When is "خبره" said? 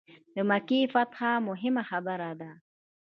1.89-2.31